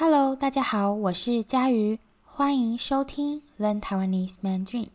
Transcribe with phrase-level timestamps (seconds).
[0.00, 4.90] Hello，大家好，我是佳瑜，欢迎收听 Learn Taiwanese Mandarin。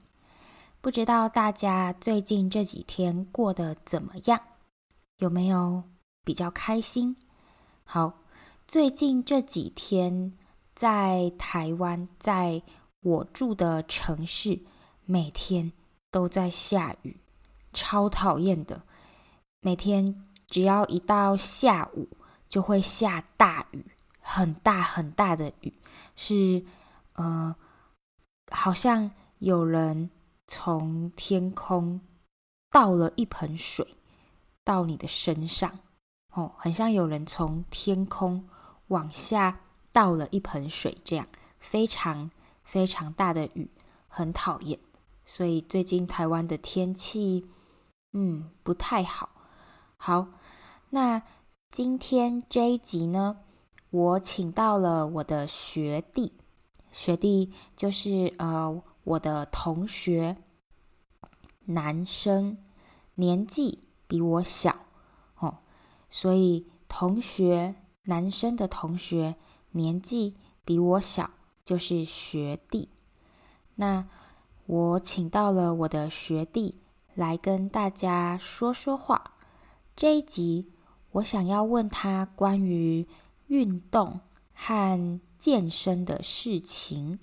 [0.79, 4.39] 不知道大家最近这几天过得怎么样？
[5.17, 5.83] 有没有
[6.23, 7.17] 比较开心？
[7.83, 8.13] 好，
[8.65, 10.31] 最近这几天
[10.73, 12.63] 在台湾，在
[13.01, 14.61] 我住的城市，
[15.03, 15.73] 每天
[16.11, 17.19] 都在下雨，
[17.73, 18.81] 超讨厌的。
[19.59, 22.07] 每天只要一到下午，
[22.47, 23.85] 就会下大雨。
[24.25, 25.73] 很大很大的雨，
[26.15, 26.63] 是
[27.13, 27.53] 呃，
[28.49, 30.09] 好像有人
[30.47, 31.99] 从天空
[32.71, 33.85] 倒了一盆水
[34.63, 35.77] 到你的身上，
[36.31, 38.47] 哦，很像有人从天空
[38.87, 39.59] 往下
[39.91, 41.27] 倒了一盆水，这样
[41.59, 42.31] 非常
[42.63, 43.69] 非常大的雨，
[44.07, 44.79] 很讨厌。
[45.25, 47.49] 所以最近台湾的天气，
[48.13, 49.29] 嗯，不太好。
[49.97, 50.27] 好，
[50.89, 51.21] 那
[51.69, 53.37] 今天这一集呢，
[53.93, 56.33] 我请到了我的学弟，
[56.91, 60.35] 学弟就是呃我的同学，
[61.65, 62.57] 男生，
[63.13, 64.75] 年纪比我小
[65.37, 65.59] 哦，
[66.09, 69.35] 所以同学，男生的同学
[69.73, 71.29] 年纪比我小，
[71.63, 72.89] 就是学弟。
[73.75, 74.07] 那
[74.65, 76.81] 我请到了我的学弟
[77.13, 79.35] 来跟大家说说话。
[79.95, 80.71] 这一集
[81.11, 83.07] 我想要问他关于。
[83.47, 84.19] 运动
[84.53, 87.19] 和健身的事情，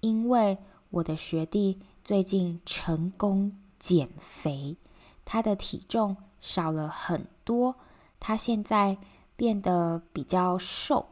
[0.00, 0.58] 因为
[0.90, 4.76] 我的学弟最近成功减肥，
[5.24, 7.76] 他的体重少了很多，
[8.18, 8.98] 他现在
[9.36, 11.08] 变得比较瘦，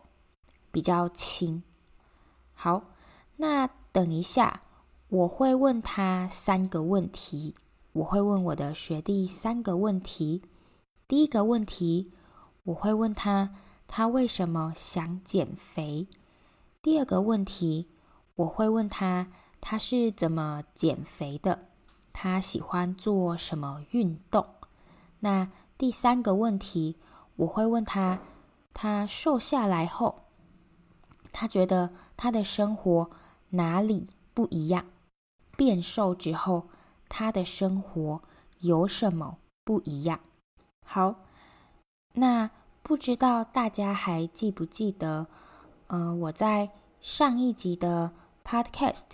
[0.71, 1.63] 比较轻。
[2.55, 2.85] 好，
[3.37, 4.63] 那等一下
[5.09, 7.55] 我会问他三个问题，
[7.93, 10.43] 我会问我的学弟三个问题。
[11.07, 12.13] 第一个问题，
[12.65, 13.55] 我会问他。
[13.91, 16.07] 他为什么想减肥？
[16.83, 17.89] 第二个问题，
[18.37, 21.71] 我会问他，他是怎么减肥的？
[22.13, 24.47] 他喜欢做什么运动？
[25.21, 26.99] 那第三个问题，
[27.37, 28.21] 我会问他，
[28.75, 30.27] 他瘦下来后，
[31.33, 33.11] 他觉得他的生活
[33.49, 34.85] 哪里不一样？
[35.57, 36.69] 变瘦之后，
[37.09, 38.23] 他的生活
[38.59, 40.21] 有什么不一样？
[40.85, 41.25] 好，
[42.13, 42.51] 那。
[42.89, 45.27] 不知道大家还记不记得，
[45.89, 46.71] 呃，我在
[47.03, 48.13] 上一集的
[48.43, 49.05] Podcast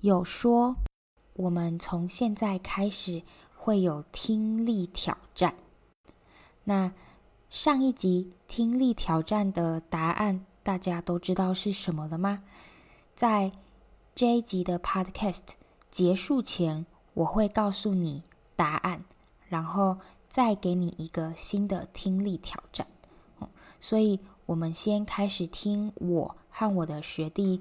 [0.00, 0.74] 有说，
[1.34, 3.22] 我们从现在开始
[3.54, 5.54] 会有听力挑战。
[6.64, 6.92] 那
[7.48, 12.42] 上一集听力挑战的答案，大家都知道是什么了吗？
[13.14, 13.52] 在
[14.12, 15.52] 这一集的 Podcast
[15.88, 18.24] 结束前，我会告诉你
[18.56, 19.04] 答案，
[19.46, 19.98] 然后
[20.28, 22.88] 再给你一个新的听力挑战。
[23.84, 27.60] 所以，我们先开始听我和我的学弟，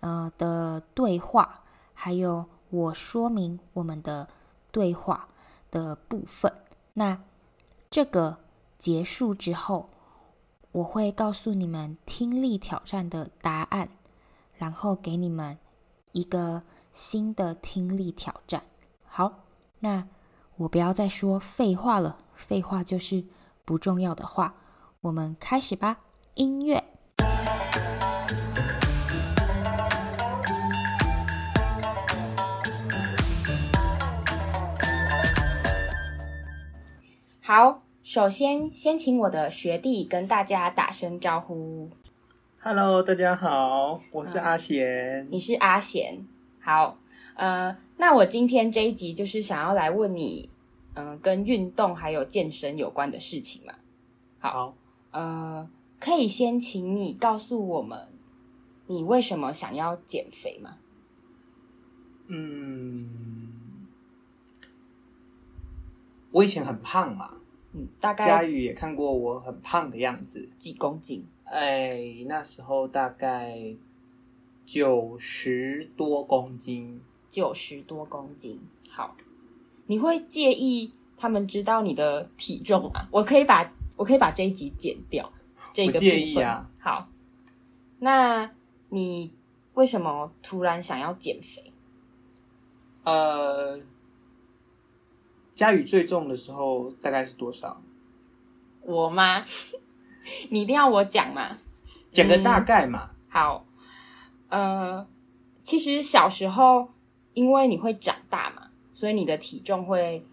[0.00, 1.60] 呃的对话，
[1.92, 4.28] 还有我说明我们的
[4.72, 5.28] 对话
[5.70, 6.52] 的部分。
[6.94, 7.22] 那
[7.88, 8.36] 这个
[8.80, 9.90] 结束之后，
[10.72, 13.88] 我会告诉你们听力挑战的答案，
[14.54, 15.56] 然后给你们
[16.10, 18.64] 一个新的听力挑战。
[19.04, 19.44] 好，
[19.78, 20.08] 那
[20.56, 23.24] 我不要再说废话了，废话就是
[23.64, 24.56] 不重要的话。
[25.04, 26.00] 我们开始吧，
[26.32, 26.82] 音乐。
[37.42, 41.90] 好，首先先请我的学弟跟大家打声招呼。
[42.60, 45.28] Hello，大家好，我是阿贤。
[45.30, 46.26] 你是阿贤。
[46.58, 46.96] 好，
[47.34, 50.48] 呃，那我今天这一集就是想要来问你，
[50.94, 53.74] 嗯、呃，跟运动还有健身有关的事情嘛。
[54.38, 54.50] 好。
[54.50, 54.74] 好
[55.14, 55.70] 呃，
[56.00, 58.08] 可以先请你告诉我们，
[58.88, 60.78] 你为什么想要减肥吗？
[62.26, 63.86] 嗯，
[66.32, 67.30] 我以前很胖嘛，
[67.74, 71.24] 嗯，大概佳宇也看过我很胖的样子，几公斤？
[71.44, 73.76] 哎，那时候大概
[74.66, 78.60] 九十多公斤，九十多公斤。
[78.90, 79.16] 好，
[79.86, 83.06] 你会介意他们知道你的体重吗？
[83.12, 83.72] 我可以把。
[83.96, 85.32] 我可以把这一集剪掉，
[85.72, 86.08] 这个部分。
[86.08, 86.68] 介意啊。
[86.78, 87.08] 好，
[87.98, 88.50] 那
[88.88, 89.32] 你
[89.74, 91.72] 为什么突然想要减肥？
[93.04, 93.78] 呃，
[95.54, 97.80] 佳宇最重的时候大概是多少？
[98.82, 99.44] 我吗？
[100.50, 101.58] 你一定要我讲吗？
[102.12, 103.10] 讲个大概嘛。
[103.10, 103.66] 嗯，好，
[104.48, 105.06] 呃，
[105.62, 106.88] 其实小时候
[107.34, 110.24] 因为你会长大嘛，所以你的体重会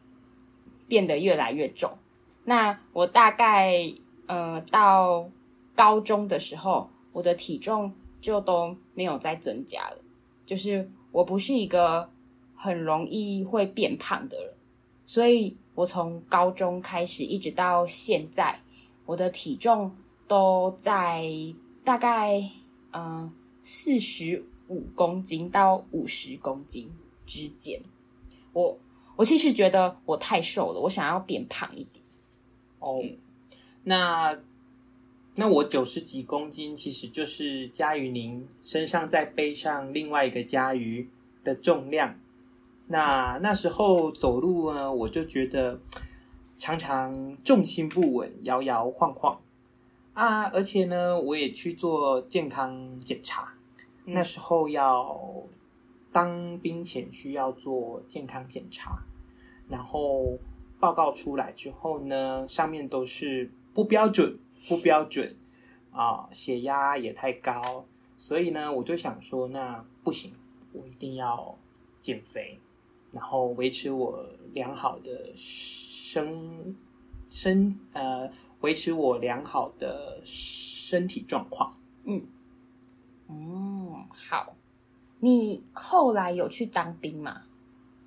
[0.88, 1.98] 变得越来越重。
[2.44, 3.94] 那我大概
[4.26, 5.30] 呃到
[5.76, 9.98] 高中的时候，我的体重就都没有再增加了。
[10.46, 12.10] 就是我不是一个
[12.56, 14.54] 很容易会变胖的人，
[15.06, 18.60] 所以我从高中开始一直到现在，
[19.06, 19.96] 我的体重
[20.28, 21.24] 都在
[21.84, 22.42] 大概
[22.92, 26.92] 嗯四十五公斤到五十公斤
[27.26, 27.82] 之间。
[28.54, 28.78] 我
[29.16, 32.01] 我其实觉得我太瘦了，我想要变胖一点。
[32.82, 33.00] 哦，
[33.84, 34.36] 那
[35.36, 41.08] 那我九十几公斤，其实就是嘉瑜您身上再背上另外一个嘉瑜
[41.44, 42.20] 的重量。
[42.88, 45.80] 那那时候走路呢，我就觉得
[46.58, 49.40] 常常重心不稳，摇摇晃晃
[50.14, 50.46] 啊。
[50.46, 53.54] 而且呢，我也去做健康检查，
[54.06, 55.16] 嗯、那时候要
[56.12, 59.04] 当兵前需要做健康检查，
[59.70, 60.40] 然后。
[60.82, 64.38] 报告出来之后呢，上面都是不标准，
[64.68, 65.30] 不标准
[65.92, 67.86] 啊，血压也太高，
[68.18, 70.34] 所以呢，我就想说，那不行，
[70.74, 71.56] 我一定要
[72.02, 72.60] 减肥，
[73.12, 76.76] 然后维持我良好的身
[77.30, 78.28] 身呃，
[78.62, 81.78] 维持我良好的身体状况。
[82.06, 82.26] 嗯，
[83.30, 84.56] 嗯，好，
[85.20, 87.44] 你后来有去当兵吗？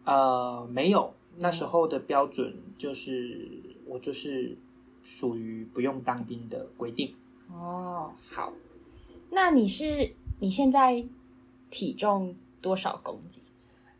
[0.05, 1.15] 呃，没有。
[1.37, 3.49] 那时候的标准就是
[3.87, 4.57] 我就是
[5.03, 7.15] 属于不用当兵的规定。
[7.49, 8.53] 哦，好，
[9.31, 11.05] 那你是你现在
[11.71, 13.43] 体重多少公斤？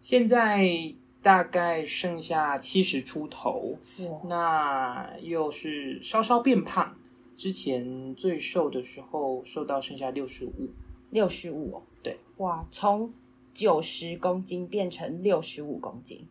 [0.01, 6.97] 现在大概剩下七十出头，哇那又是稍稍变胖。
[7.37, 10.69] 之前最瘦的时候瘦到剩下六十五，
[11.11, 13.13] 六十五哦，对，哇，从
[13.53, 16.27] 九十公斤变成六十五公斤。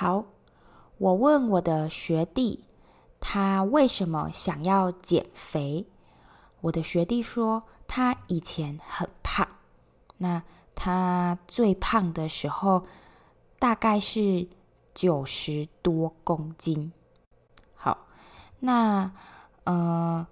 [0.00, 0.26] 好，
[0.98, 2.62] 我问我的学弟，
[3.18, 5.88] 他为什么想要减肥？
[6.60, 9.48] 我的学弟说，他以前很胖，
[10.18, 10.44] 那
[10.76, 12.84] 他最胖的时候
[13.58, 14.46] 大概是
[14.94, 16.92] 九十多公斤。
[17.74, 18.06] 好，
[18.60, 19.12] 那
[19.64, 20.24] 呃，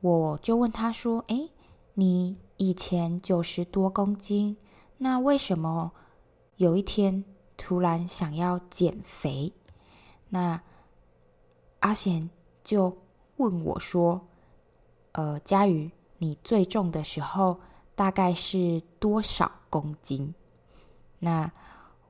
[0.00, 1.48] 我就问他说，诶，
[1.94, 4.56] 你以前九十多公斤，
[4.98, 5.92] 那为什么？
[6.56, 7.24] 有一天
[7.64, 9.52] 突然想要减肥，
[10.30, 10.60] 那
[11.78, 12.28] 阿贤
[12.64, 12.98] 就
[13.36, 14.26] 问我说
[15.12, 17.60] ：“呃，嘉瑜，你最重的时候
[17.94, 20.34] 大概是多少公斤？”
[21.20, 21.52] 那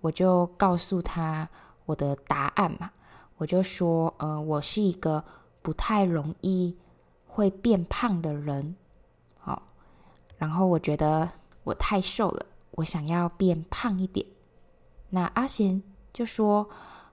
[0.01, 1.47] 我就告诉他
[1.85, 2.91] 我的答案嘛，
[3.37, 5.23] 我就说：“呃，我是一个
[5.61, 6.75] 不太容易
[7.27, 8.75] 会变胖的人。”
[9.39, 9.63] 好，
[10.39, 11.31] 然后我觉得
[11.63, 14.27] 我太瘦了，我想要变胖一点。
[15.15, 16.71] 那阿贤就说：“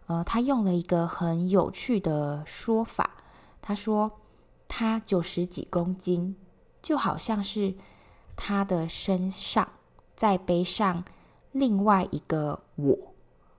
[0.07, 3.11] 呃，他用了一个很有趣的说法。
[3.61, 4.21] 他说，
[4.69, 6.37] 他九十几公斤，
[6.81, 7.75] 就好像是
[8.37, 9.73] 他的身上
[10.15, 11.03] 再背上
[11.51, 12.97] 另外一个我，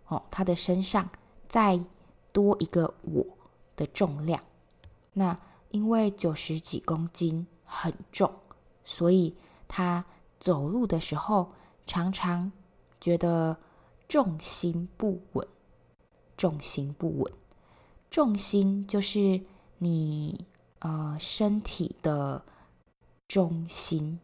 [0.09, 1.11] 哦，他的身上
[1.47, 1.79] 再
[2.33, 3.23] 多一个我
[3.77, 4.43] 的重量。
[5.13, 5.39] 那
[5.71, 8.33] 因为九十几公斤很重，
[8.87, 9.37] 所以
[9.69, 10.07] 他
[10.39, 11.53] 走路的时候
[11.85, 12.51] 常常
[12.99, 13.55] 觉得。”
[14.11, 15.47] 重心不稳，
[16.37, 17.33] 重心不稳，
[18.11, 19.41] 重心就是
[19.79, 20.49] 你
[20.81, 22.45] 呃身体的
[23.29, 24.19] 中心。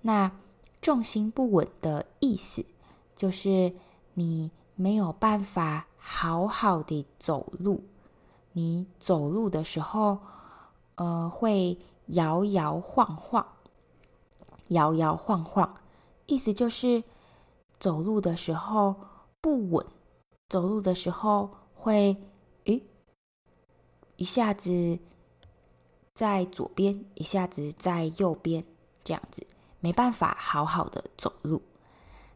[0.00, 0.32] 那
[0.80, 2.64] 重心不稳的意思
[3.14, 3.74] 就是
[4.14, 7.84] 你没有办法好好的走路，
[8.52, 10.20] 你走路的时候
[10.94, 13.46] 呃会摇摇晃晃，
[14.68, 15.74] 摇摇晃晃，
[16.24, 17.04] 意思就是。
[17.82, 18.94] 走路的时候
[19.40, 19.84] 不稳，
[20.48, 22.16] 走路的时候会，
[22.66, 22.80] 诶，
[24.14, 25.00] 一下子
[26.14, 28.64] 在左边，一下子在右边，
[29.02, 29.44] 这样子
[29.80, 31.60] 没办法好好的走路。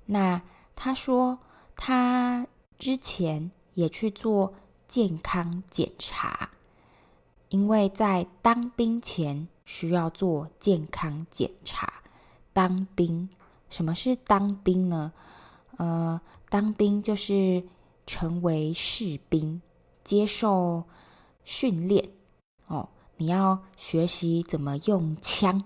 [0.06, 0.42] 那
[0.74, 1.38] 他说
[1.76, 4.52] 他之前也去做
[4.88, 6.50] 健康检查，
[7.50, 12.02] 因为在当兵前需要做健康检查。
[12.52, 13.28] 当兵，
[13.70, 15.12] 什么是当兵呢？
[15.76, 17.62] 呃，当兵就是
[18.06, 19.60] 成为士兵，
[20.04, 20.84] 接受
[21.44, 22.10] 训练
[22.66, 22.88] 哦。
[23.18, 25.62] 你要学习怎么用枪，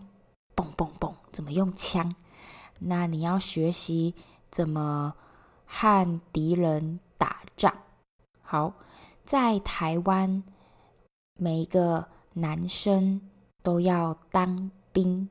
[0.54, 2.14] 嘣嘣嘣，怎么用枪？
[2.78, 4.14] 那你要学习
[4.50, 5.14] 怎么
[5.66, 7.76] 和敌人打仗。
[8.40, 8.74] 好，
[9.24, 10.42] 在台湾，
[11.36, 13.20] 每一个男生
[13.62, 15.28] 都要当兵，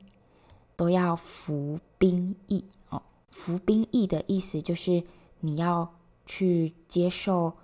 [0.76, 3.02] 都要服兵役哦。
[3.30, 5.02] 服兵役的意思就是
[5.40, 5.94] 你要
[6.26, 7.54] 去接受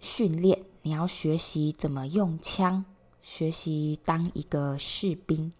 [0.00, 2.84] 训练，你要学习怎么用枪，
[3.22, 5.52] 学习当一个士兵。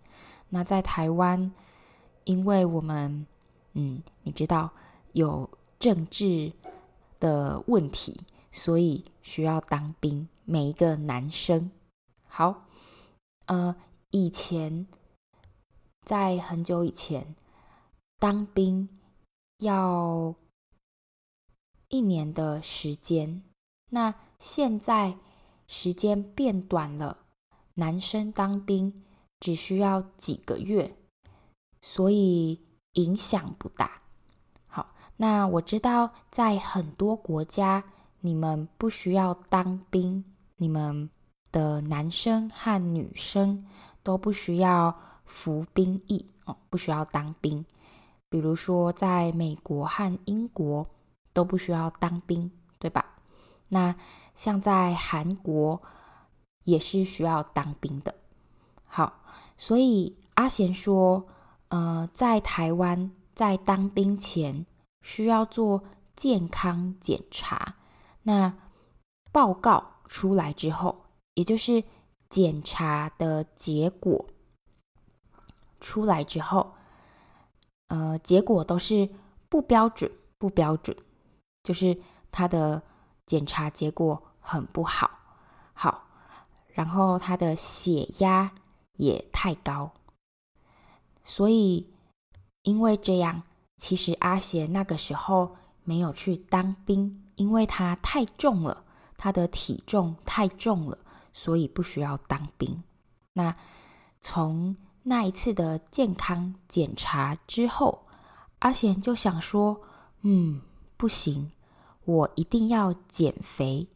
[0.49, 1.53] 那在台湾，
[2.25, 3.27] 因为我们，
[3.73, 4.71] 嗯，你知道
[5.13, 6.53] 有政治
[7.19, 8.21] 的问题，
[8.53, 10.29] 所以需要当兵。
[10.45, 11.71] 每一个男生，
[12.29, 12.67] 好，
[13.47, 13.75] 呃，
[14.11, 14.87] 以前
[16.05, 17.35] 在很久以前，
[18.25, 18.89] 当兵
[19.59, 20.35] 要
[21.89, 23.43] 一年的时间。
[23.91, 25.19] 那现在
[25.67, 27.19] 时间变短了，
[27.75, 29.05] 男生当兵。
[29.41, 30.97] 只需要几个月，
[31.83, 34.01] 所以影响不大。
[34.67, 37.85] 好，那我知道在很多国家，
[38.21, 40.25] 你们不需要当兵，
[40.57, 41.11] 你们
[41.53, 43.67] 的男生和女生
[44.03, 47.67] 都不需要服兵役哦，不需要当兵。
[48.35, 50.85] 比如说，在美国和英国
[51.33, 52.51] 都不需要当兵，
[52.81, 53.15] 对吧？
[53.69, 53.95] 那
[54.35, 55.81] 像在韩国
[56.65, 58.13] 也是需要当兵的。
[58.87, 59.23] 好，
[59.57, 61.25] 所以阿贤说，
[61.69, 64.67] 呃，在台湾在当兵前
[65.03, 65.85] 需要做
[66.17, 67.77] 健康检查。
[68.25, 68.53] 那
[69.31, 71.85] 报告出来之后，也就是
[72.29, 74.27] 检查的结果
[75.81, 76.75] 出来之后，
[77.89, 79.09] 呃，结果都是
[79.49, 80.97] 不标准，不标准，
[81.63, 81.97] 就是
[82.31, 82.83] 他的
[83.27, 85.11] 检查结果很不好。
[85.73, 86.05] 好，
[86.69, 88.53] 然后他的血压。
[88.97, 89.91] 也太高，
[91.25, 91.85] 所以
[92.63, 93.43] 因为这样，
[93.77, 98.85] 其实阿贤那个时候没有去当兵，因为他太重了，
[99.17, 100.97] 他的体重太重了，
[101.33, 102.85] 所以不需要当兵。
[103.33, 103.53] 那
[104.21, 104.77] 从
[105.07, 108.07] 那一次的健康检查之后，
[108.61, 109.83] 阿贤就想说
[110.23, 110.63] ：“嗯，
[110.97, 111.53] 不行，
[112.07, 113.87] 我一定要减肥，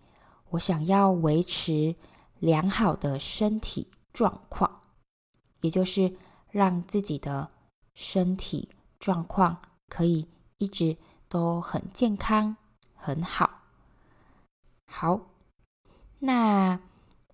[0.51, 1.97] 我想要维持
[2.39, 4.83] 良好的身体状况。”
[5.63, 6.15] 也就是
[6.51, 7.51] 让自己的
[7.95, 8.69] 身体
[9.01, 10.97] 状况可以一直
[11.29, 12.57] 都很健康、
[12.95, 13.63] 很好。
[14.87, 15.21] 好，
[16.21, 16.79] 那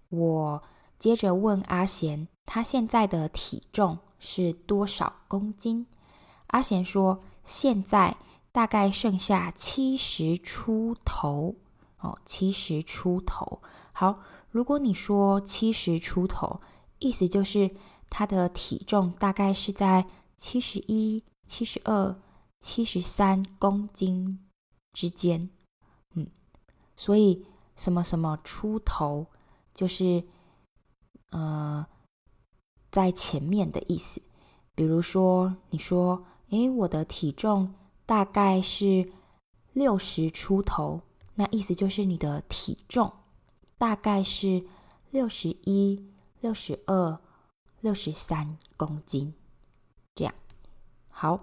[0.09, 0.62] 我
[0.99, 5.86] 接着问阿贤，他现在的体重是多少公斤？
[6.48, 8.16] 阿贤说，现在
[8.52, 11.54] 大概剩下七十出头
[11.98, 13.60] 哦，七十出头。
[13.92, 14.20] 好，
[14.50, 16.60] 如果你说七十出头，
[16.98, 17.70] 意思就是。
[18.10, 22.16] 他的体重大概是在七十一、七十二、
[22.60, 24.38] 七十三公斤
[24.92, 25.50] 之间，
[26.14, 26.30] 嗯，
[26.96, 29.26] 所以什么什么出头
[29.74, 30.22] 就是
[31.30, 31.84] 呃
[32.94, 34.22] 在前面的意思。
[34.74, 37.74] 比如说，你说，诶，我的体重
[38.06, 39.10] 大概是
[39.72, 41.00] 六十出头，
[41.34, 43.12] 那意思就是你的体重
[43.76, 44.64] 大概是
[45.10, 46.06] 六十一、
[46.40, 47.18] 六十二。
[47.80, 49.34] 六十三公斤，
[50.14, 50.32] 这样
[51.10, 51.38] 好。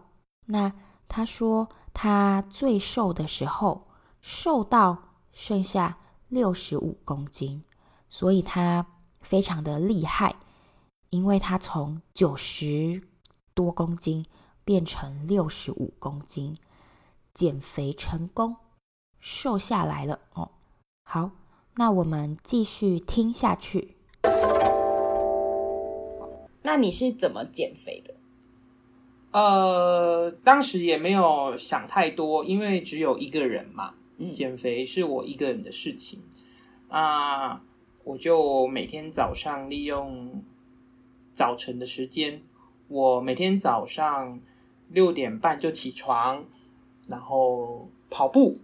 [0.48, 0.74] 那
[1.08, 3.86] 他说他最瘦的时候
[4.22, 4.98] 瘦到
[5.32, 7.64] 剩下六十五公斤，
[8.10, 8.84] 所以他
[9.22, 10.36] 非常的厉害，
[11.12, 13.02] 因为他从九十
[13.54, 14.26] 多公斤
[14.64, 16.56] 变成六十五公斤，
[17.34, 18.56] 减肥成功，
[19.20, 20.50] 瘦下来了哦。
[21.04, 21.32] 好，
[21.76, 23.98] 那我们继续听下去。
[26.64, 28.16] 那你是怎么减肥的？
[29.32, 36.22] 呃，当时也没有想太多，因为只有一个人嘛，嗯，减肥是我一个人的事情。
[36.88, 37.62] 啊，
[38.06, 40.44] 我就每天早上利用
[41.34, 42.42] 早晨的时间，
[42.88, 44.40] 我每天早上
[44.90, 46.44] 六点半就起床，
[47.08, 48.60] 然后跑步，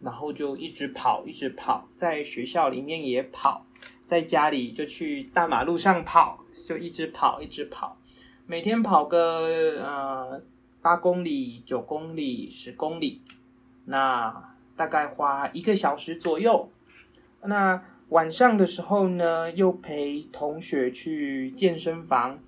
[0.00, 3.66] 然后就一直跑，一直跑，在学校里面也跑，
[4.04, 6.40] 在家里就去大马路上跑。
[6.66, 7.98] 就一直跑，一直跑，
[8.46, 10.40] 每天跑个呃
[10.80, 13.20] 八公里、九公里、十公里，
[13.86, 16.70] 那大概花一个小时左右。
[17.42, 22.38] 那晚上的时候呢，又陪同学去健身房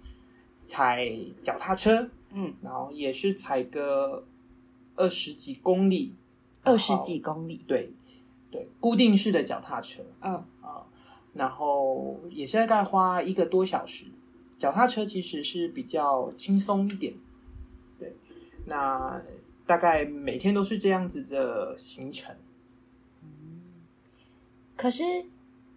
[0.61, 1.11] 踩
[1.43, 4.25] 脚踏车，嗯，然后也是踩个
[4.95, 6.15] 二十几公里，
[6.63, 7.93] 二十几公里，对
[8.49, 10.87] 对，固定式的脚踏车，嗯啊。
[11.35, 14.07] 然后也是大概花一个多小时，
[14.57, 17.13] 脚踏车其实是比较轻松一点，
[17.99, 18.15] 对。
[18.67, 19.21] 那
[19.67, 22.37] 大概每天都是这样子的行程。
[23.25, 23.63] 嗯，
[24.77, 25.03] 可是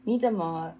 [0.09, 0.73] 你怎么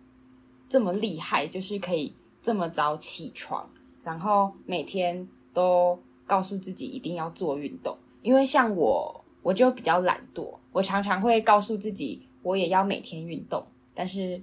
[0.67, 1.45] 这么厉害？
[1.45, 3.69] 就是可以这么早起床，
[4.03, 7.95] 然后每天都告诉自己一定要做运动。
[8.23, 14.41] 因为像我，我就比较懒惰，我常常会告诉自己我也要每天运动，但是。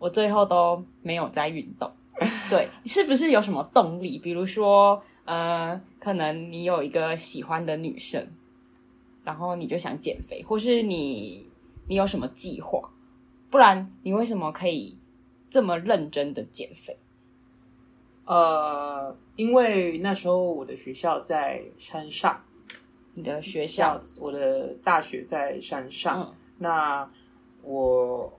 [0.00, 1.90] 我最后都没有在运动。
[2.48, 4.16] 对，是不是有什么动力？
[4.16, 8.24] 比如说，呃，可能你有一个喜欢的女生，
[9.24, 11.50] 然后你就想减肥，或是你
[11.88, 12.80] 你有什么计划？
[13.50, 14.98] 不然你为什么可以
[15.48, 16.98] 这么认真的减肥？
[18.24, 22.44] 呃，因为那时候我的学校在山上，
[23.14, 27.10] 你的学校，我的大学在山上，嗯、那
[27.62, 28.38] 我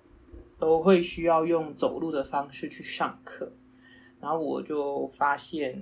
[0.60, 3.52] 都会需要用走路的方式去上课。
[4.22, 5.82] 然后我就发现，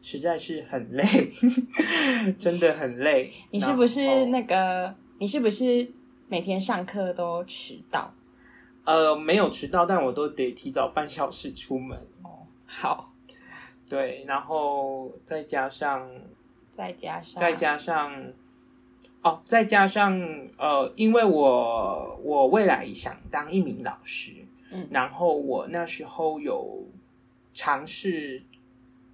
[0.00, 1.30] 实在是很累，
[2.40, 3.30] 真的很累。
[3.50, 4.94] 你是不是那个？
[5.18, 5.88] 你是不是
[6.26, 8.12] 每天上课都迟到？
[8.84, 11.98] 呃，没有迟到，但我都得提早半小时出门。
[12.22, 13.12] 哦，好，
[13.88, 16.08] 对，然后再加上，
[16.70, 18.32] 再加上，再加上，
[19.22, 20.18] 哦，再加上，
[20.58, 24.32] 呃，因为我我未来想当一名老师，
[24.70, 26.84] 嗯，然后我那时候有。
[27.54, 28.42] 尝试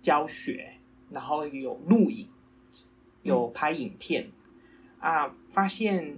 [0.00, 0.74] 教学，
[1.10, 2.28] 然后有录影，
[3.24, 4.30] 有拍影片，
[5.00, 6.16] 嗯、啊，发现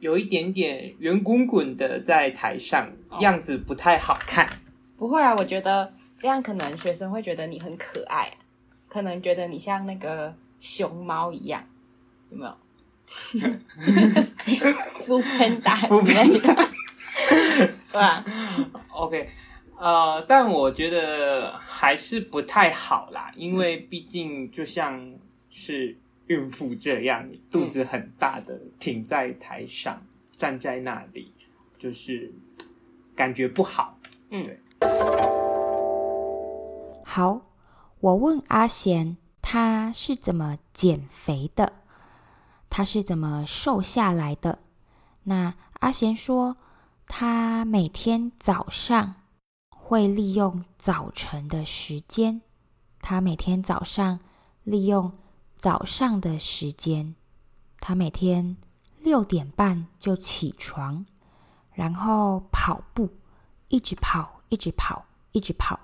[0.00, 4.48] 有一点点圆滚滚的在台上，哦、样子不太好看。
[4.96, 8.30] 不会啊，我觉得这样可能学生会觉得你很可爱，
[8.88, 11.64] 可能觉得你像那个熊猫一样，
[12.30, 12.56] 有没有？
[15.06, 16.54] 不喷打，不喷打，
[17.92, 18.24] 对吧
[18.92, 19.30] ？OK。
[19.78, 24.98] 呃，但我觉得还是不太好啦，因为毕竟就像
[25.50, 30.02] 是孕妇这样，嗯、肚子很大的挺在台上，
[30.36, 31.32] 站在那里，
[31.78, 32.32] 就是
[33.14, 33.98] 感觉不好。
[34.30, 34.60] 嗯，对。
[37.04, 37.40] 好，
[38.00, 41.72] 我问阿贤，他是怎么减肥的？
[42.68, 44.58] 他是怎么瘦下来的？
[45.24, 46.56] 那阿贤说，
[47.06, 49.16] 他每天早上。
[49.88, 52.42] 会利用早晨的时间，
[53.00, 54.18] 他每天早上
[54.64, 55.12] 利用
[55.56, 57.14] 早上的时间，
[57.80, 58.56] 他每天
[59.00, 61.04] 六点半就起床，
[61.72, 63.08] 然后跑步，
[63.68, 65.80] 一直跑，一直跑，一直跑，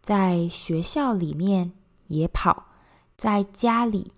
[0.00, 1.70] 在学校里面
[2.06, 2.64] 也跑，
[3.16, 4.10] 在家里，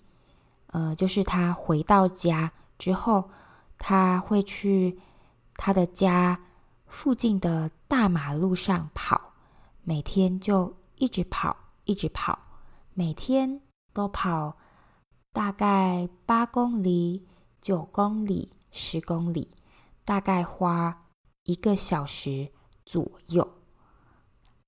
[0.68, 3.28] 呃，就是他回到家之后，
[3.78, 5.00] 他会去
[5.56, 6.40] 他的家
[6.86, 9.32] 附近的大马路上跑，
[9.82, 12.38] 每天就一直跑，一直跑，
[12.94, 13.60] 每天
[13.92, 14.56] 都跑
[15.32, 17.26] 大概八公里、
[17.60, 19.50] 九公里、十公里，
[20.04, 21.06] 大概花
[21.44, 22.52] 一个小时
[22.84, 23.48] 左右。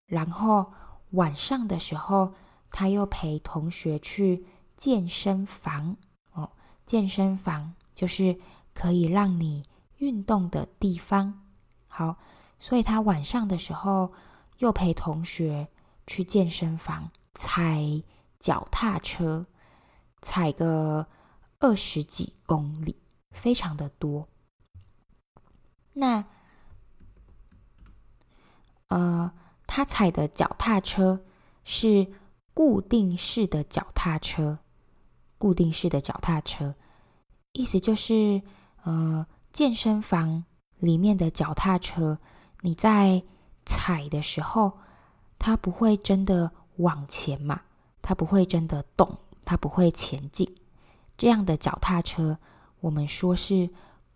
[0.07, 0.73] 然后
[1.11, 2.35] 晚上的时候，
[2.71, 4.47] 他又陪同学去
[4.77, 5.97] 健身房。
[6.33, 6.51] 哦，
[6.87, 8.39] 健身房就是
[8.73, 9.63] 可以让你
[9.99, 11.43] 运动的地方。
[11.87, 12.17] 好，
[12.59, 14.13] 所以他晚上的时候
[14.59, 15.69] 又陪同学
[16.07, 18.03] 去健身房踩
[18.39, 19.47] 脚踏车，
[20.25, 21.07] 踩个
[21.61, 22.97] 二十几公里，
[23.31, 24.27] 非常的多。
[25.93, 26.25] 那，
[28.89, 29.33] 呃，
[29.69, 31.25] 他踩的脚踏车
[31.63, 32.11] 是
[32.53, 34.59] 固定式的脚踏车，
[35.39, 36.75] 固定式的脚踏车，
[37.53, 38.43] 意思就是，
[38.83, 40.45] 呃，健身房。
[40.81, 42.19] 里面的脚踏车，
[42.61, 43.23] 你在
[43.65, 44.81] 踩的时候，
[45.39, 47.63] 它不会真的往前嘛，
[48.03, 50.55] 它不会真的动，它不会前进。
[51.17, 52.39] 这样的脚踏车，
[52.81, 53.71] 我们说是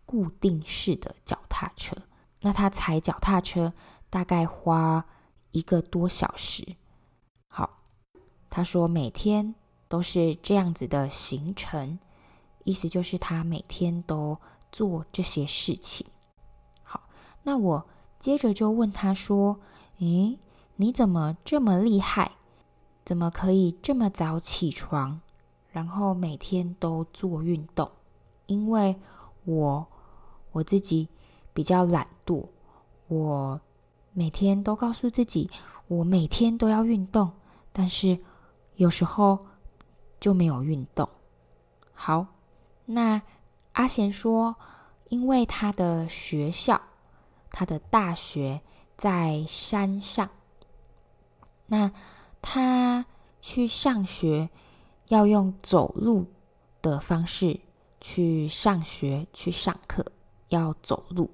[0.05, 1.97] 固定式的脚踏车。
[2.41, 3.73] 那他踩脚踏车
[4.11, 5.05] 大概花
[5.53, 6.64] 一个多小时。
[7.49, 7.79] 好，
[8.49, 9.55] 他说每天
[9.88, 11.99] 都是这样子的行程，
[12.64, 14.38] 意思就是他每天都
[14.71, 16.07] 做这些事情。
[16.83, 17.09] 好
[17.43, 17.88] 那我
[18.21, 19.61] 接着就问他说
[19.99, 20.38] ：“诶，
[20.77, 22.33] 你怎么这么厉害？
[23.09, 25.18] 怎么可以这么早起床，
[25.71, 27.90] 然后每天都做运动？
[28.44, 28.94] 因为
[29.47, 29.87] 我
[30.53, 31.09] 我自己
[31.55, 32.47] 比较懒惰，
[33.07, 33.59] 我
[34.12, 35.49] 每天都告诉自己，
[35.87, 37.33] 我每天都要运动，
[37.73, 38.18] 但是
[38.77, 39.47] 有时候
[40.21, 41.09] 就没有运动。
[41.94, 42.27] 好，
[42.85, 43.23] 那
[43.73, 44.55] 阿贤说，
[45.09, 46.79] 因为他的学校。”
[47.51, 48.61] 他的大学
[48.99, 50.29] 在山上，
[51.64, 51.90] 那
[52.40, 53.07] 他
[53.40, 54.51] 去上学
[55.09, 56.27] 要用走路
[56.81, 57.61] 的方式
[58.01, 60.12] 去上学去上课，
[60.48, 61.31] 要走路。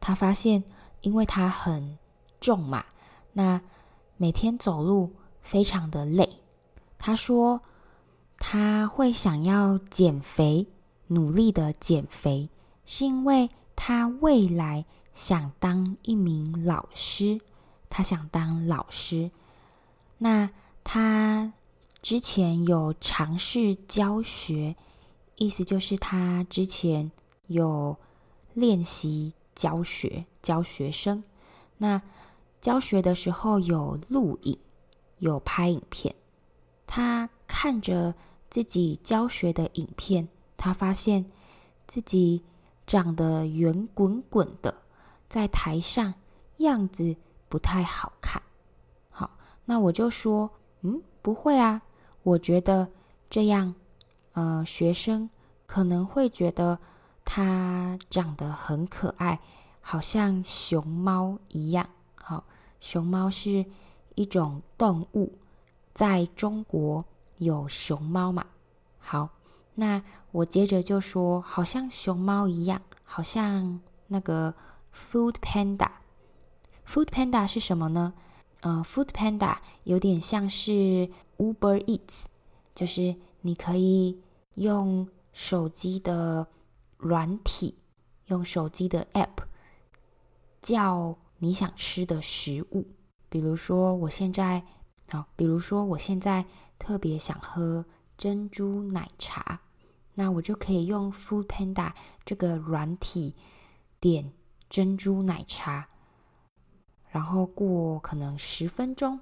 [0.00, 0.64] 他发现，
[1.00, 1.98] 因为他很
[2.40, 2.84] 重嘛，
[3.32, 3.60] 那
[4.16, 6.40] 每天走路非常的累。
[6.98, 7.60] 他说
[8.38, 10.66] 他会想要减肥，
[11.08, 12.50] 努力的减肥，
[12.84, 14.84] 是因为他未来。
[15.16, 17.40] 想当一名老师，
[17.88, 19.30] 他想当老师。
[20.18, 20.50] 那
[20.82, 21.52] 他
[22.00, 24.76] 之前有尝试教学，
[25.36, 27.10] 意思就是他之前
[27.46, 27.96] 有
[28.54, 31.22] 练习教学，教学生。
[31.78, 32.00] 那
[32.60, 34.58] 教学的时候有录影，
[35.18, 36.14] 有拍影片。
[36.86, 38.14] 他看着
[38.48, 41.30] 自己教学的影片，他发现
[41.86, 42.42] 自己
[42.86, 44.82] 长得圆滚滚的，
[45.28, 46.14] 在台上
[46.58, 47.16] 样子
[47.48, 48.42] 不太好看。
[49.66, 50.50] 那我就说，
[50.80, 51.82] 嗯，不会啊，
[52.22, 52.88] 我觉得
[53.28, 53.74] 这样，
[54.32, 55.28] 呃，学生
[55.66, 56.78] 可能会觉得
[57.24, 59.40] 他长得很可爱，
[59.80, 61.88] 好像熊猫一样。
[62.14, 62.44] 好，
[62.80, 63.66] 熊猫是
[64.14, 65.36] 一种动物。
[65.92, 67.04] 在中国
[67.38, 68.46] 有熊猫嘛？
[68.98, 69.30] 好，
[69.74, 74.54] 那我接着就说，好像熊猫一样，好像那个
[74.94, 75.88] Food Panda。
[76.86, 78.12] Food Panda 是什么呢？
[78.66, 82.24] 呃，Food Panda 有点像是 Uber Eats，
[82.74, 84.20] 就是你可以
[84.54, 86.48] 用手机的
[86.96, 87.76] 软体，
[88.26, 89.44] 用手机的 App
[90.60, 92.88] 叫你想吃的食物，
[93.28, 94.64] 比如说我现在。
[95.08, 96.44] 好，比如说我现在
[96.80, 97.86] 特别想喝
[98.18, 99.60] 珍珠奶茶，
[100.14, 101.92] 那我就可以用 Food Panda
[102.24, 103.36] 这个软体
[104.00, 104.32] 点
[104.68, 105.88] 珍珠奶茶，
[107.16, 109.18] 然后过可能十分钟，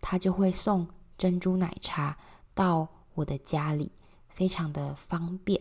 [0.00, 2.16] 他就会送珍珠奶茶
[2.54, 3.92] 到我的家里，
[4.30, 5.60] 非常的方便。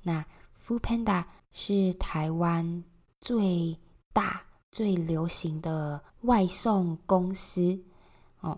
[0.00, 0.24] 那
[0.64, 2.84] Food Panda 是台湾
[3.20, 3.76] 最
[4.12, 7.76] 大、最流行的外送公司
[8.38, 8.56] 哦。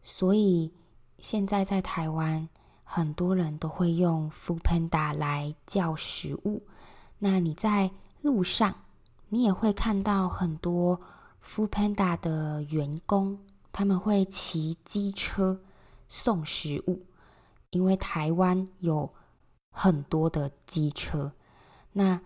[0.00, 0.72] 所以
[1.18, 2.48] 现在在台湾，
[2.84, 6.62] 很多人都会用 Foodpanda 来叫食物。
[7.18, 7.90] 那你在
[8.22, 8.72] 路上，
[9.28, 11.00] 你也会看到很多
[11.48, 13.38] Foodpanda 的员工，
[13.72, 15.62] 他们会骑机车
[16.08, 17.06] 送食物，
[17.70, 19.14] 因为台湾有
[19.70, 21.32] 很多的机车。
[21.92, 22.20] 那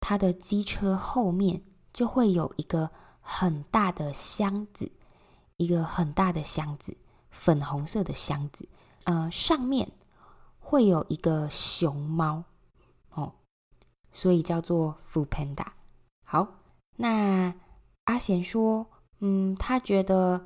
[0.00, 4.90] 他的机车后面就会有一个很大的箱子。
[5.56, 6.96] 一个很大的箱子，
[7.30, 8.66] 粉红色的箱子，
[9.04, 9.92] 呃，上面
[10.58, 12.44] 会有一个熊猫
[13.10, 13.34] 哦，
[14.10, 15.66] 所以叫做 Foodpanda。
[16.24, 16.62] 好，
[16.96, 17.54] 那
[18.10, 18.88] 阿贤说，
[19.20, 20.44] 嗯，他觉得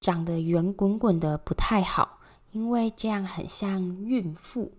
[0.00, 2.20] 长得圆滚滚的不太好，
[2.52, 4.70] 因为这样很像孕妇。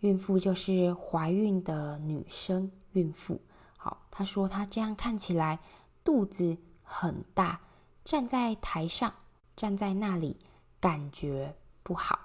[0.00, 3.40] 孕妇就是怀孕的女生，孕妇。
[3.78, 5.60] 好，他说他这样看起来
[6.04, 7.58] 肚子很大。
[8.04, 9.10] 站在台上，
[9.56, 10.36] 站在那里，
[10.78, 12.18] 感觉不好。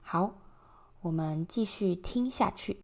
[0.00, 0.32] 好，
[1.00, 2.80] 我们继续听下去。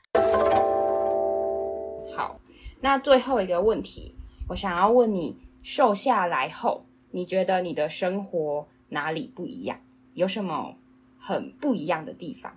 [2.17, 2.40] 好，
[2.81, 4.17] 那最后一个问题，
[4.49, 9.81] 我想要问你：瘦下来后，你觉得你的生活哪里不一样？
[10.12, 10.77] 有什么
[11.18, 12.57] 很不一样的地方？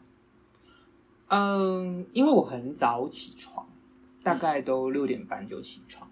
[1.30, 3.66] 嗯，因为我很早起床，
[4.22, 6.08] 大概都六点半就起床。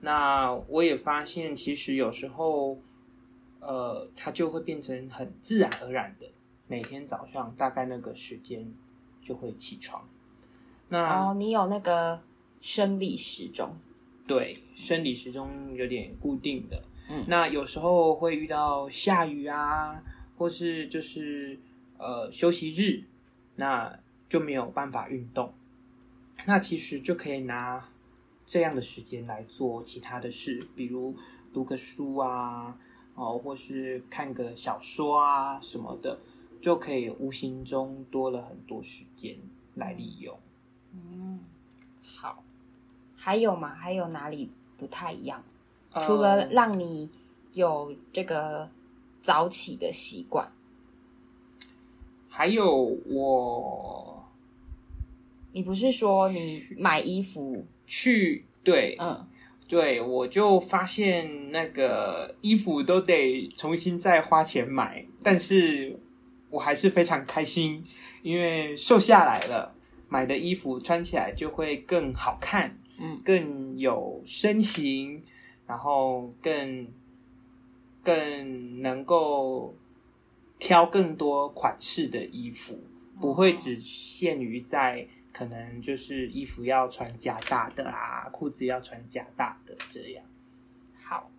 [0.00, 2.78] 那我也发现，其实有时候，
[3.60, 6.26] 呃，它就会变成很自然而然的，
[6.66, 8.72] 每天早上大概那个时间
[9.22, 10.08] 就会起床。
[10.88, 12.22] 那哦，你有那个
[12.62, 13.76] 生理时钟？
[14.30, 16.84] 对，生理时钟有点固定的。
[17.08, 20.00] 嗯，那有时候会遇到下雨啊，
[20.38, 21.58] 或是就是
[21.98, 23.02] 呃休息日，
[23.56, 25.52] 那就没有办法运动。
[26.46, 27.88] 那其实就可以拿。
[28.46, 31.14] 这样的时间来做其他的事，比如
[31.52, 32.76] 读个书啊，
[33.14, 36.20] 哦，或是看个小说啊什么的，
[36.60, 39.36] 就可以无形中多了很多时间
[39.74, 40.38] 来利用。
[40.92, 41.40] 嗯，
[42.04, 42.44] 好，
[43.22, 43.68] 还有吗？
[43.68, 45.44] 还有哪里不太一样？
[46.00, 47.10] 除了让你
[47.52, 48.66] 有这个
[49.20, 50.50] 早起的习惯，
[52.30, 52.74] 还有
[53.06, 54.24] 我，
[55.52, 57.66] 你不是说你买衣服？
[57.86, 59.26] 去对，嗯，
[59.68, 65.98] 对，我就发现那个衣服都得重新再花钱买，但是
[66.48, 67.84] 我还是非常开心，
[68.22, 69.74] 因为瘦下来了，
[70.08, 75.24] 买的衣服穿起来就会更好看，嗯，更有身形，
[75.66, 76.86] 然后更
[78.04, 79.74] 更能够
[80.58, 82.78] 挑更多款式的衣服，
[83.18, 85.08] 不会只限于在。
[85.32, 90.24] 可能就是衣服要穿加大的啊，裤子要穿加大的这样。
[91.00, 91.30] 好，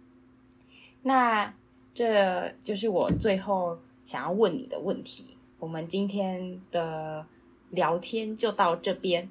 [1.02, 1.54] 那
[1.94, 5.36] 这就是我最后想要问你的问题。
[5.60, 7.28] 我们今天的
[7.70, 9.30] 聊天就到这边。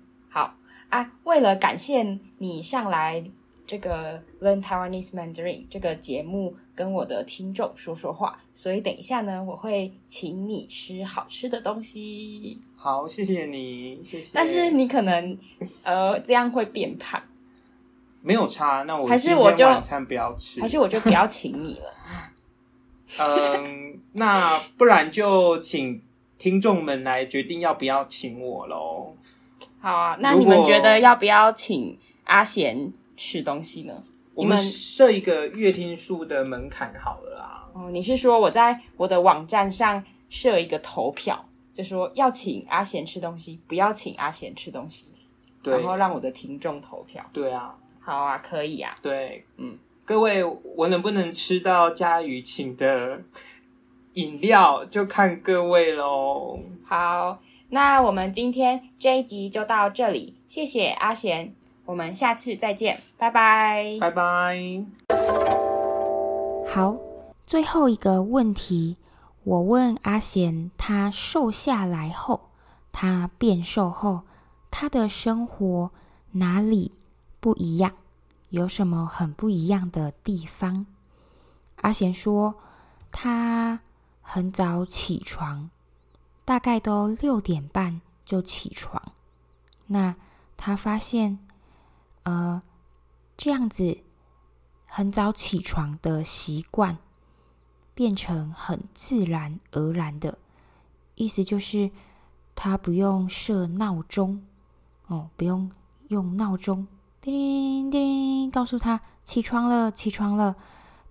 [0.90, 3.24] 好啊，为了感谢你上来
[3.66, 12.60] 这个 Learn Taiwanese Mandarin 这个节目跟我的听众说说话，所以等一下呢，我会请你吃好吃的东西。
[12.76, 14.30] 好，谢谢你，谢谢。
[14.34, 15.38] 但是你可能
[15.84, 17.22] 呃这样会变胖，
[18.22, 18.82] 没有差。
[18.82, 21.94] 那我还是我就晚餐不要吃，还是我就不要请你了。
[23.20, 26.02] 嗯，那不然就请
[26.38, 29.14] 听众们来决定要不要请我喽。
[29.80, 34.02] 好啊，那你们觉得要不要请阿贤吃东西呢？
[34.34, 37.68] 我们设一个月听数的门槛好了啊。
[37.72, 45.06] 哦，你是说我在我的网站上设一个投票，就说要请阿贤吃东西，不要请阿贤吃东西，
[45.64, 47.24] 然后让我的听众投票。
[47.32, 48.94] 对啊，好啊，可以啊。
[49.02, 49.78] 对，嗯。
[50.02, 53.22] 各位，我能不能吃到佳宇请的
[54.14, 56.58] 饮料，就看各位喽。
[56.84, 57.40] 好，
[57.72, 61.54] 那我们今天这一集就到这里，谢谢阿贤，
[61.84, 64.84] 我们下次再见，拜拜，拜拜。
[66.66, 66.96] 好，
[67.46, 68.96] 最后一个问题，
[69.44, 72.50] 我问阿贤，他瘦下来后，
[72.90, 74.22] 他变瘦后，
[74.72, 75.92] 他的生活
[76.32, 76.98] 哪里
[77.38, 77.92] 不一样？
[78.48, 80.86] 有什么很不一样的地方？
[81.82, 82.56] 阿贤说，
[83.12, 83.78] 他
[84.22, 85.70] 很早起床，
[86.50, 89.12] 大概都六点半就起床。
[89.86, 90.16] 那
[90.56, 91.38] 他发现，
[92.24, 92.60] 呃，
[93.36, 93.98] 这样子
[94.84, 96.98] 很早起床的习惯
[97.94, 100.38] 变成很自然而然的，
[101.14, 101.88] 意思就是
[102.56, 104.44] 他不用设闹钟
[105.06, 105.70] 哦，不用
[106.08, 106.88] 用闹钟。
[107.20, 110.56] 叮铃叮铃，告诉他起床了，起床了，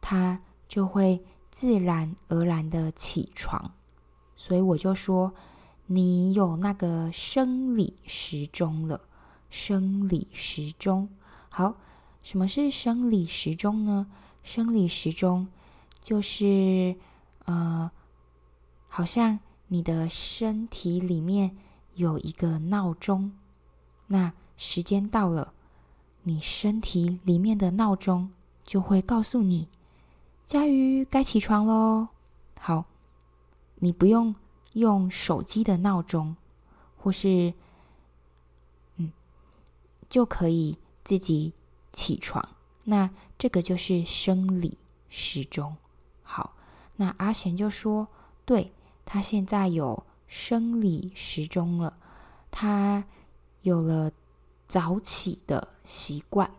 [0.02, 3.72] 他就会自然而然的起床。
[4.40, 5.34] 所以我就说，
[5.88, 9.02] 你有那个生理时钟了。
[9.50, 11.10] 生理时钟，
[11.50, 11.76] 好，
[12.24, 14.08] 什么是生理时钟呢？
[14.44, 15.48] 生理时钟
[16.02, 16.96] 就是
[17.46, 17.92] 呃，
[18.88, 21.58] 好像你的身体里面
[21.96, 23.34] 有一个闹钟，
[24.08, 25.54] 那时间到了。
[26.24, 28.30] 你身体里面的闹钟
[28.64, 29.68] 就会告诉你
[30.46, 32.10] ：“佳瑜该起床喽。”
[32.60, 32.86] 好，
[33.80, 34.36] 你不用
[34.74, 36.36] 用手机的闹钟，
[36.98, 37.54] 或是
[38.98, 39.12] 嗯，
[40.10, 41.54] 就可以自己
[41.92, 42.48] 起床。
[42.86, 44.78] 那这个就是生理
[45.10, 45.76] 时钟。
[46.24, 46.56] 好，
[46.96, 48.08] 那阿贤就说
[48.46, 48.72] ：“对，
[49.06, 51.98] 他现在有生理时钟了，
[52.52, 53.06] 他
[53.62, 54.12] 有了。”
[54.70, 56.52] 早起的习惯，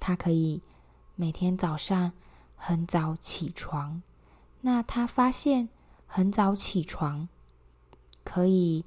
[0.00, 0.60] 他可以
[1.14, 2.10] 每天早上
[2.56, 4.02] 很早起床。
[4.62, 5.68] 那他发现
[6.06, 7.28] 很早起床
[8.24, 8.84] 可以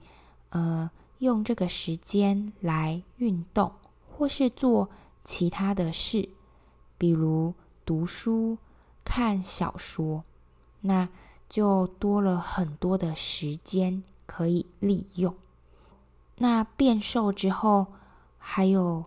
[0.49, 3.73] 呃用这个时间来运动，
[4.09, 4.89] 或是做
[5.23, 6.29] 其他的事，
[6.97, 7.53] 比如
[7.85, 8.57] 读书、
[9.03, 10.23] 看小说，
[10.81, 11.09] 那
[11.47, 15.35] 就多了很多的时间可以利用。
[16.37, 17.87] 那变瘦之后，
[18.37, 19.05] 还有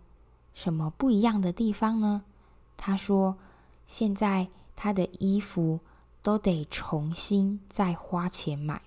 [0.53, 2.25] 什么不一样的地方呢？
[2.77, 3.37] 他说，
[3.87, 5.81] 现在他的衣服
[6.23, 8.81] 都得重新再花钱买，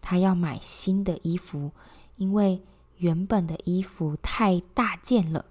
[0.00, 1.70] 他要买新的衣服，
[2.16, 2.62] 因为
[2.96, 5.44] 原本的衣服太大件了，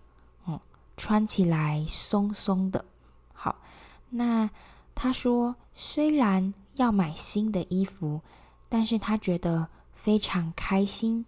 [0.45, 0.60] 嗯，
[0.97, 2.86] 穿起来松松的。
[3.34, 3.56] 好，
[4.10, 4.49] 那
[4.93, 8.21] 他说，虽然要买新的衣服，
[8.67, 11.25] 但是他觉得非常开心，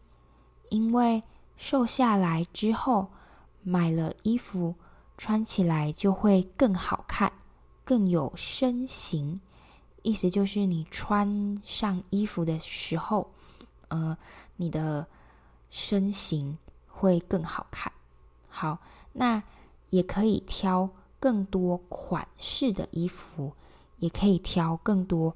[0.69, 1.23] 因为。
[1.57, 3.11] 瘦下来之后，
[3.61, 4.73] 买了衣服
[5.15, 7.31] 穿起来就会更好看，
[7.85, 9.39] 更有身形。
[10.01, 13.31] 意思就是你穿上衣服的时候，
[13.89, 14.17] 呃，
[14.57, 15.07] 你的
[15.69, 17.91] 身形会更好看。
[18.47, 18.79] 好，
[19.13, 19.43] 那
[19.89, 23.53] 也可以挑更多款式的衣服，
[23.97, 25.35] 也可以挑更多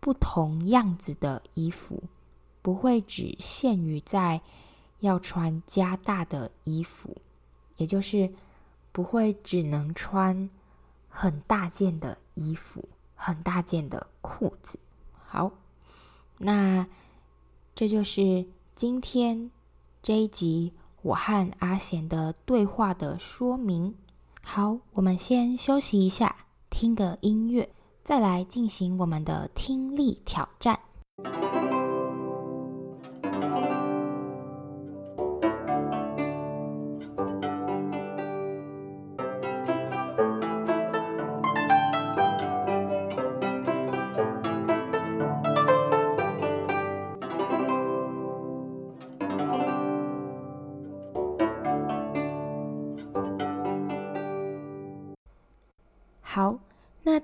[0.00, 2.02] 不同样子的衣服，
[2.62, 4.40] 不会只限于在。
[5.00, 7.16] 要穿加大的衣服，
[7.78, 8.30] 也就是
[8.92, 10.50] 不会只能穿
[11.08, 12.86] 很大件的衣服、
[13.22, 14.78] 很大件的裤子。
[15.26, 15.52] 好，
[16.38, 16.86] 那
[17.74, 19.50] 这就是今天
[20.02, 23.94] 这一集我和阿贤的对话的说明。
[24.42, 26.34] 好，我们先休息一下，
[26.70, 27.70] 听个音乐，
[28.02, 30.80] 再来进行我们的听力挑战。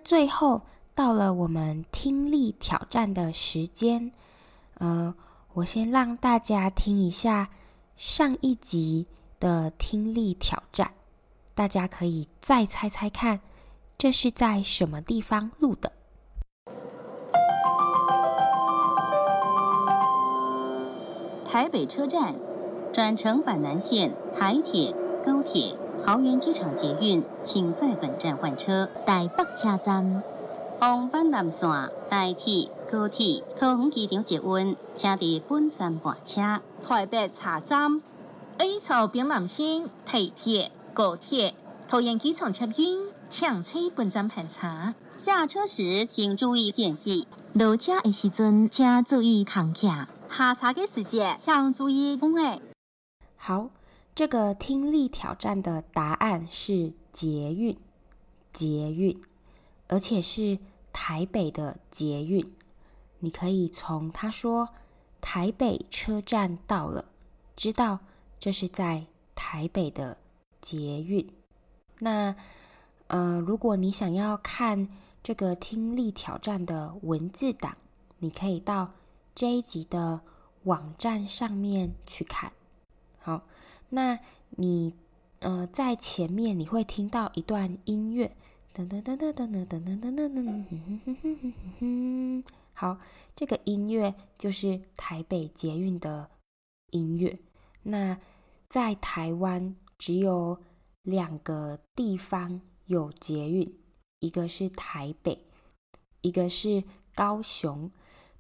[0.07, 0.62] 最后
[0.95, 4.12] 到了我们听力挑战的时间，
[4.75, 5.12] 呃，
[5.53, 7.49] 我先让大家听一下
[7.97, 9.09] 上一集
[9.40, 10.92] 的听力挑战，
[11.57, 13.40] 大家可以再猜猜看，
[13.99, 15.90] 这是在什么地方录的？
[21.45, 22.37] 台北车站，
[22.92, 28.88] 转乘板南线、台铁、高铁、桃园机场捷运，请在本站换车。
[29.06, 30.22] 台北车站，
[30.80, 36.61] 往板南线、台铁、高铁、桃园机场捷运，请在本站换车。
[36.82, 38.02] 台北车站
[38.59, 41.54] ，A 座平南线、台铁、高铁、
[41.88, 44.94] 桃园机场捷运，请在本站换车。
[45.16, 50.09] 下车时请注意间隙，落车的时阵请注意扛卡。
[50.30, 52.61] 下车的时间请注意风诶。
[53.37, 53.70] 好，
[54.16, 57.76] 这个听力挑战的答案是捷运，
[58.50, 59.22] 捷运，
[59.88, 60.59] 而且是
[60.90, 62.50] 台北的捷运。
[63.18, 64.70] 你可以从他说
[65.20, 67.05] 台北车站到了，
[67.57, 67.98] 知道
[68.40, 70.16] 这是在台北的
[70.62, 71.31] 捷运。
[71.98, 72.35] 那，
[73.09, 74.88] 呃，如果你想要看
[75.22, 77.76] 这个听力挑战的文字档，
[78.20, 78.92] 你可以到
[79.35, 80.22] 这一集的
[80.62, 82.50] 网站上面去看。
[83.27, 83.43] 好，
[83.89, 84.95] 那你
[85.41, 88.37] 呃在前面你会听到一段音乐，
[88.73, 92.45] 噔噔噔噔噔噔噔噔噔噔，哼哼哼哼哼。
[92.73, 93.01] 好，
[93.35, 96.31] 这个音乐就是台北捷运的
[96.93, 97.37] 音乐。
[97.83, 98.17] 那
[98.69, 100.57] 在台湾只有
[101.03, 103.77] 两个地方有捷运，
[104.21, 105.43] 一个是台北，
[106.21, 107.91] 一个是高雄。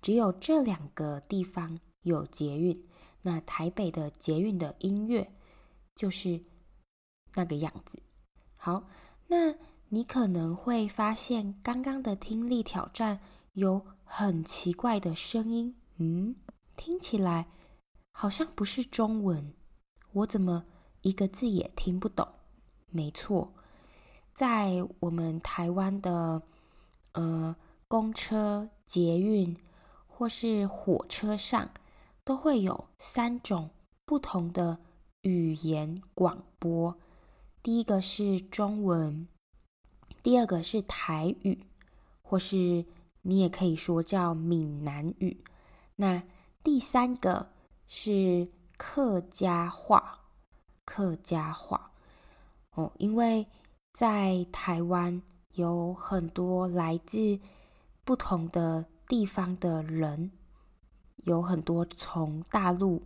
[0.00, 2.80] 只有这两个地方有捷运，
[3.26, 5.32] 那台北的捷运的音乐
[5.96, 6.44] 就是
[7.34, 8.00] 那个样子。
[8.56, 8.84] 好，
[9.26, 9.52] 那
[9.88, 13.18] 你可能会发现刚刚的听力挑战
[13.54, 16.36] 有很奇怪的声音，嗯，
[16.76, 17.48] 听起来
[18.12, 19.52] 好像不是中文，
[20.12, 20.64] 我怎么
[21.02, 22.28] 一个字也听不懂？
[22.90, 23.52] 没错，
[24.32, 26.40] 在我们台湾的
[27.14, 27.56] 呃
[27.88, 29.56] 公车、捷运。
[30.18, 31.68] 或是火车上
[32.26, 33.70] 都会有三种
[34.04, 34.76] 不同的
[35.22, 36.98] 语言广播，
[37.62, 39.28] 第一个是中文，
[40.24, 41.64] 第二个是台语，
[42.22, 42.84] 或是
[43.22, 45.44] 你也可以说叫闽南语，
[45.94, 46.20] 那
[46.64, 47.48] 第三个
[47.86, 50.18] 是客家话，
[50.84, 51.92] 客家话
[52.72, 53.46] 哦，因为
[53.92, 57.38] 在台湾有很多来自
[58.04, 58.84] 不同的。
[59.08, 60.32] 地方的人
[61.26, 63.02] 有很多从大陆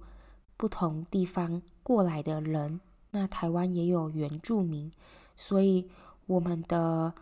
[0.58, 2.78] 不同地方过来的人，
[3.10, 4.92] 那台湾也有原住民，
[5.36, 5.90] 所以
[6.26, 7.14] 我们的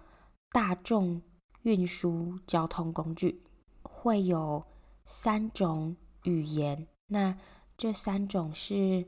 [0.51, 1.23] 大众
[1.63, 3.41] 运输交通工具
[3.83, 4.65] 会有
[5.05, 7.39] 三种语言，那
[7.77, 9.07] 这三种是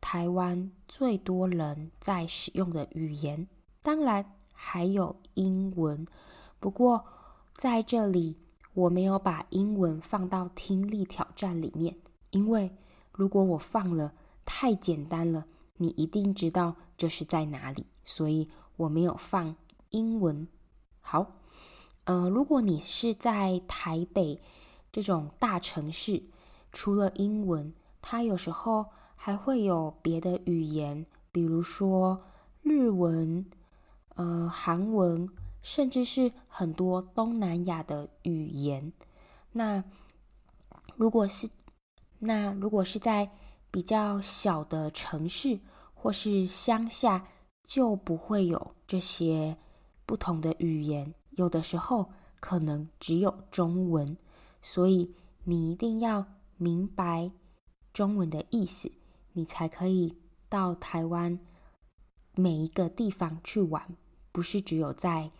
[0.00, 3.48] 台湾最多人在使用的语言，
[3.82, 6.06] 当然还有英文，
[6.60, 7.04] 不过
[7.56, 8.38] 在这里。
[8.76, 11.96] 我没有把英文放到听力挑战里面，
[12.30, 12.70] 因为
[13.10, 14.12] 如果我放了，
[14.44, 15.46] 太简单了，
[15.78, 19.56] 你一定知道这是在哪里，所以我没有放
[19.88, 20.46] 英文。
[21.00, 21.36] 好，
[22.04, 24.42] 呃，如果你是在台北
[24.92, 26.22] 这种大城市，
[26.70, 28.84] 除了英文，它有时候
[29.14, 32.22] 还会有别的语言，比如说
[32.60, 33.46] 日文、
[34.16, 35.26] 呃，韩文。
[35.66, 38.92] 甚至是很多东南亚的语言。
[39.50, 39.82] 那
[40.94, 41.50] 如果是
[42.20, 43.32] 那如果是在
[43.72, 45.58] 比较小的城市
[45.92, 47.26] 或是乡下，
[47.64, 49.56] 就不会有这些
[50.06, 51.12] 不同的语言。
[51.30, 54.16] 有的时候可能只有中文，
[54.62, 56.26] 所以你一定要
[56.56, 57.32] 明白
[57.92, 58.92] 中文的意思，
[59.32, 60.16] 你才可以
[60.48, 61.40] 到台湾
[62.36, 63.96] 每一个地方去玩，
[64.30, 65.32] 不是只有在。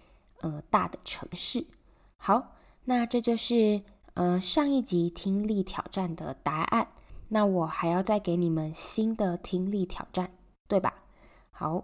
[0.46, 1.66] 呃，大的城市。
[2.16, 3.82] 好，那这就是
[4.14, 6.86] 呃上一集听力挑战的答案。
[7.30, 10.30] 那我还要再给你们新的听力挑战，
[10.68, 10.94] 对吧？
[11.50, 11.82] 好，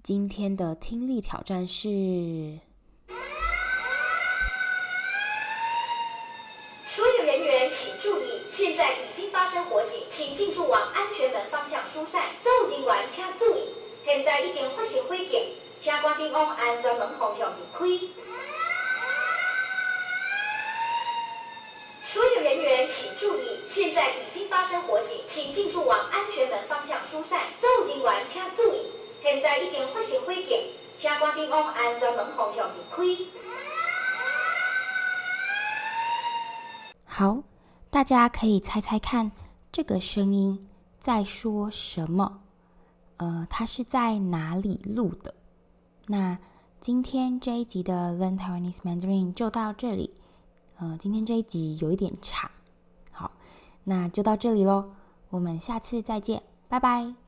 [0.00, 2.60] 今天的听力挑战是：
[6.86, 12.30] 所有人员请注意，现在已经发生火警，请尽速往安全门方向疏散。
[12.44, 13.74] 所有人员请注意，
[14.04, 15.61] 现在已经发生火警。
[15.82, 17.78] 请赶紧往安全门方向离开。
[22.04, 27.48] 所有人员请注意，现在已经发生火警，请尽速往安全门方向疏散。
[27.60, 30.70] 所有人员请注意，现在已经发生火警，
[31.00, 33.02] 请赶紧往安全门方向离开。
[37.06, 37.42] 好，
[37.90, 39.32] 大家可以猜猜看，
[39.72, 40.70] 这个声音
[41.00, 42.40] 在说什么？
[43.16, 45.34] 呃，它是在哪里录的？
[46.12, 46.38] 那
[46.78, 50.12] 今天这一集的 Learn Taiwanese Mandarin 就到这里。
[50.76, 52.50] 呃，今天这一集有一点长，
[53.10, 53.30] 好，
[53.84, 54.90] 那就到这里喽。
[55.30, 57.21] 我们下次再见，拜拜。